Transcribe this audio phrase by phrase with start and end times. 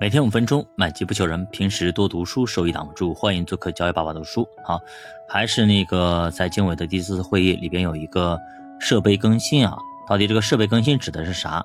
[0.00, 1.44] 每天五分钟，买机不求人。
[1.46, 3.12] 平时多读书，收益挡不住。
[3.12, 4.48] 欢迎做客教育爸爸读书。
[4.64, 4.80] 好，
[5.28, 8.38] 还是那个在经纬的第四次会议里边有一个
[8.78, 9.76] 设备更新啊。
[10.08, 11.64] 到底这个设备更新指的是啥？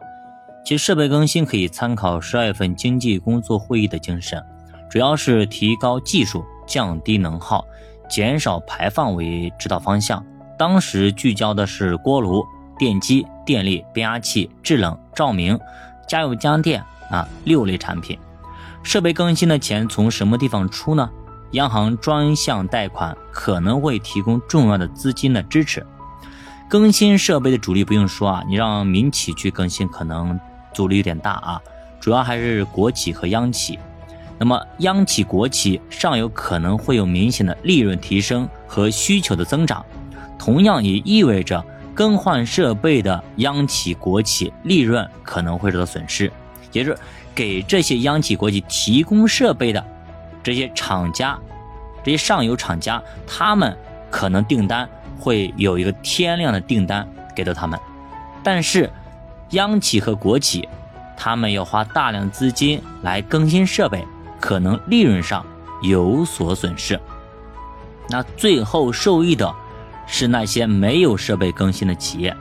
[0.66, 4.44] 其实设备更新可以参考十二月份经济工作会议的精神，
[4.90, 7.64] 主要是提高技术、降低能耗、
[8.10, 10.26] 减少排放为指导方向。
[10.58, 12.44] 当时聚焦的是锅炉、
[12.80, 15.60] 电机、电力、变压器、制冷、照明、
[16.08, 16.84] 家用家电。
[17.12, 18.18] 啊，六类产品，
[18.84, 21.10] 设备更新的钱从什么地方出呢？
[21.52, 25.86] 央行专项贷款可能会提供重要的资金的支持。
[26.68, 30.40] 更新设备的主力不用说啊，你让民企去更新，可能
[30.74, 31.62] 阻力有点大啊。
[32.00, 33.80] 主要还是国企和央企。
[34.38, 39.86] 那么央企、国企尚有可能会有明显的利润提升和需求的增长，
[40.38, 46.32] 同样也意味着更换设备的央企、国企利润可能会受到损失。
[46.74, 47.00] 也就是
[47.34, 49.84] 给这些央企国企提供设备的
[50.44, 51.40] 这些厂家，
[52.04, 53.78] 这些上游厂家，他们
[54.12, 57.80] 可能订单会有一个天量的订单给到他们，
[58.44, 58.92] 但是
[59.52, 60.68] 央企和国企，
[61.16, 64.06] 他们要花大量资金来更新设备，
[64.42, 65.46] 可能利润上
[65.82, 67.00] 有所损失。
[68.10, 69.54] 那最后受益的
[70.06, 72.36] 是那些没有设备更新的企业，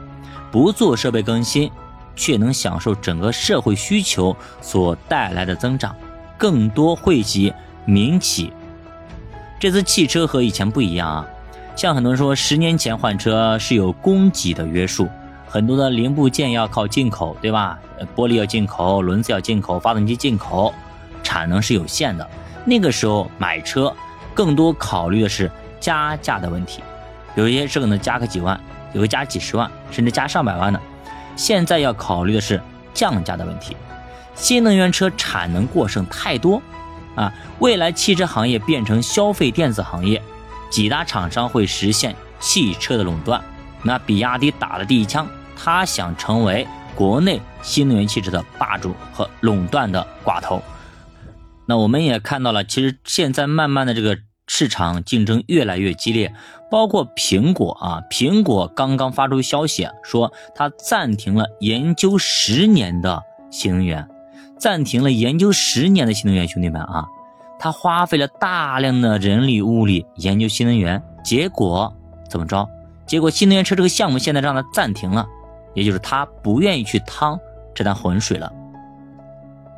[0.51, 1.71] 不做设备更新。
[2.15, 5.95] 却能享受整个社会需求所带来的增长，
[6.37, 7.53] 更多惠及
[7.85, 8.53] 民企。
[9.59, 11.27] 这次汽车和以前不一样啊，
[11.77, 15.09] 像很多人说，十年前换车是有供给的约束，
[15.49, 17.79] 很多的零部件要靠进口，对吧？
[18.17, 20.75] 玻璃要进口，轮子要进口，发动机进口，
[21.23, 22.29] 产能是有限的。
[22.65, 23.95] 那个时候买车
[24.35, 26.83] 更多考虑的是加价的问题，
[27.37, 28.59] 有一些车可能加个几万，
[28.93, 30.81] 有个加几十万，甚至加上百万的。
[31.37, 32.61] 现在要考虑的是
[32.95, 33.77] 降价的问题，
[34.35, 36.63] 新能源车产能过剩太多，
[37.15, 40.23] 啊，未来汽车行业变成消费电子行业，
[40.71, 43.43] 几大厂商会实现汽车的垄断。
[43.83, 50.63] 那比亚迪打了第一枪，他想成为国内新能源汽车的霸主和垄断的寡头。
[51.67, 54.19] 那我们也看到了，其实现在慢慢的这个。
[54.55, 56.31] 市场竞争越来越激烈，
[56.71, 64.07] 包括苹果啊，苹果刚刚发出消息说，它暂停了研究十年的新能源，
[64.59, 67.09] 暂停了研究十年的新能源，兄弟们啊，
[67.59, 71.91] 他花费了大量的人力物力研究新能源，结果
[72.29, 72.69] 怎么着？
[73.07, 75.27] 结果新能源车这个项目现在让他暂停了，
[75.73, 77.41] 也就是他不愿意去趟
[77.75, 78.53] 这滩浑水了。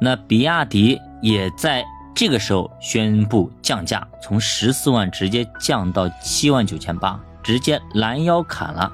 [0.01, 1.85] 那比亚迪也在。
[2.15, 8.93] 这个时候宣布降价，从十四万直接降到七万九千八，直接拦腰砍了。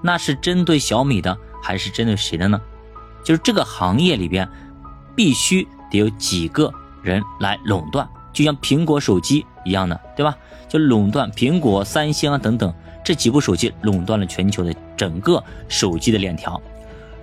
[0.00, 2.60] 那是针对小米的，还是针对谁的呢？
[3.24, 4.48] 就是这个行业里边，
[5.16, 10.36] 必须得有几个人来垄断，就像苹果手机一样的，对吧？
[10.68, 12.72] 就垄断苹果、三星啊等等
[13.04, 16.60] 这几部手机，垄断了全球的整个手机的链条。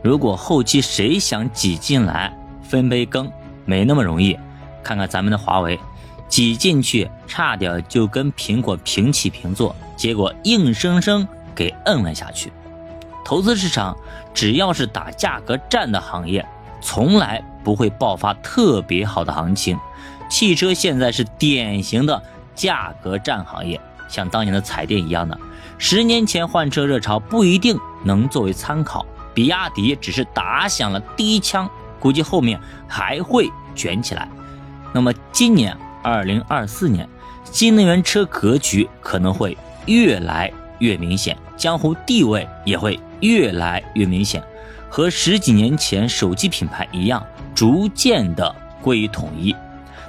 [0.02, 3.32] 如果后期谁想挤进来分杯羹，
[3.64, 4.38] 没那么容易。
[4.84, 5.80] 看看咱们的华为，
[6.28, 12.52] 挤进去差点就跟苹果平起平坐，结果硬生生给摁了下去。
[13.26, 13.98] 投资市场
[14.34, 16.46] 只要是打价格战的行业，
[16.82, 19.80] 从来不会爆发特别好的行情。
[20.30, 22.22] 汽车现在是典型的
[22.54, 23.80] 价格战行业，
[24.10, 25.38] 像当年的彩电一样的。
[25.78, 34.28] 十年前换车热潮不一定能作为参考，比亚迪只是打响了第一枪，估计后面还会卷起来。
[34.94, 37.10] 那么今年二零二四年，
[37.44, 44.42] 新能源车格局可能会越来越明显，江湖地位也会越来越明显，
[44.90, 49.54] 和十几年前手机品牌一样，逐渐的归于统一。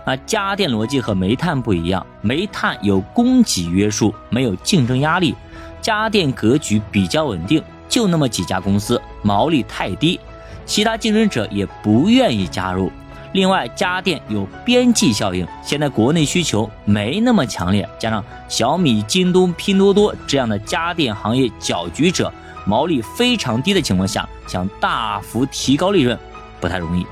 [0.07, 5.35] 那家电逻辑和煤炭不一样，煤炭有供给约束，没有竞争压力，
[5.81, 10.21] 家电格局比较稳定，就那么几家公司，毛利太低，
[10.67, 12.93] 其他竞争者也不愿意加入。
[13.35, 22.33] 另外，家电有边际效应，现在国内需求没那么强烈，加上小米、京东、拼多多这样的家电行业搅局者，
[22.65, 26.17] 毛利非常低的情况下，想大幅提高利润
[26.61, 27.05] 不太容易。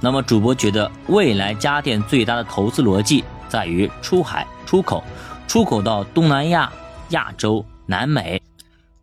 [0.00, 5.04] 那么，主播觉得未来家电最大的投资逻辑在于出海、出口，
[5.46, 6.72] 出口到东南亚、
[7.10, 8.42] 亚洲、南美，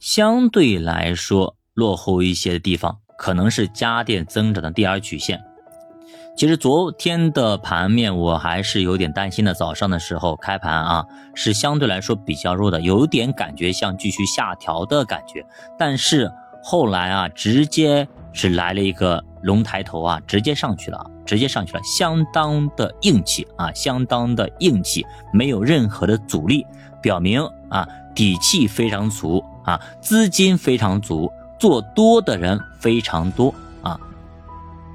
[0.01, 5.41] 相对来说落后一些的地方，可能是家电增长的第二曲线。
[6.39, 9.53] 其实昨天的盘面我还是有点担心的。
[9.53, 11.05] 早上的时候开盘啊，
[11.35, 15.45] 是相对来说比较弱的，有点感觉像继续下调的感觉。
[15.77, 16.31] 但是
[16.63, 26.65] 后来啊，直接是来了一个龙抬头啊，直接上去了，直接上去了，相当的硬气啊，相当的硬气，没有任何的阻力，
[27.01, 27.85] 表明啊
[28.15, 33.53] 底气非常足啊，资金非常足，做多的人非常多，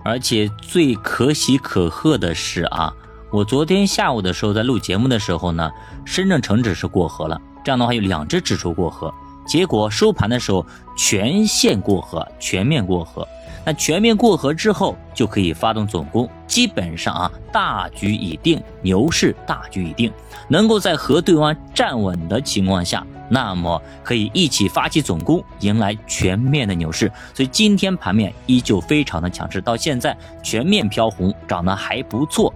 [0.05, 2.95] 而且最可喜可贺的是啊，
[3.31, 5.71] 我昨天下午的时候在录节目的时候呢，
[6.05, 9.12] 深圳成指是过河了，这样的话有两只指数过河。
[9.46, 10.64] 结果收盘的时候
[10.96, 13.26] 全线过河，全面过河。
[13.67, 20.12] 那全面过河之后就可以发动总攻，基本上啊大局已定，牛市大局已定。
[20.49, 27.11] 能够在河对方站稳的情况下，那么可以一起发起总攻，迎来全面的牛市。
[27.32, 32.52] 所以今天盘面依旧非常的强势，到现在全面飘红，涨得还不错。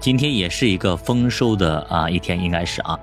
[0.00, 2.98] 今天也是一个丰收的啊一天，应该是啊。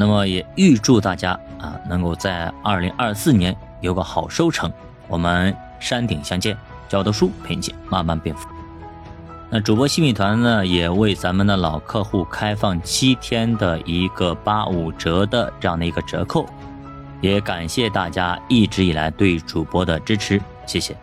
[0.00, 4.72] 那么也预祝大家啊，能够在二零二四年有个好收成。
[5.06, 6.56] 我们山顶相见，
[6.88, 8.48] 教的书陪你慢慢变富。
[9.50, 16.46] 那主播新米团呢，也为咱们的老客户开放七天的一个八五折的这样的一个折扣，
[17.20, 20.96] 也感谢大家一直以来对主播的支持，谢谢。